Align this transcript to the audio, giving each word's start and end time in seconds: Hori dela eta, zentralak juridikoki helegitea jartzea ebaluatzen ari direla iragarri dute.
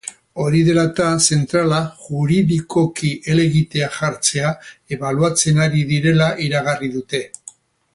Hori 0.43 0.61
dela 0.69 0.85
eta, 0.87 1.09
zentralak 1.35 1.99
juridikoki 2.07 3.11
helegitea 3.33 3.93
jartzea 4.01 4.57
ebaluatzen 4.97 5.65
ari 5.69 5.89
direla 5.97 6.35
iragarri 6.49 6.95
dute. 7.01 7.27